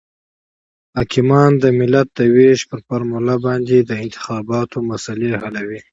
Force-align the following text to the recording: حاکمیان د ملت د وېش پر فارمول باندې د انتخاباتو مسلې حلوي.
حاکمیان 0.97 1.51
د 1.63 1.65
ملت 1.79 2.07
د 2.13 2.19
وېش 2.35 2.59
پر 2.69 2.79
فارمول 2.87 3.29
باندې 3.45 3.77
د 3.81 3.91
انتخاباتو 4.03 4.77
مسلې 4.91 5.31
حلوي. 5.41 5.81